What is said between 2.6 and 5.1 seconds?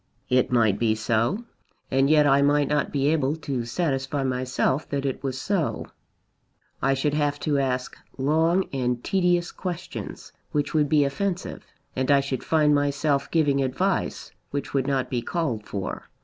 not be able to satisfy myself that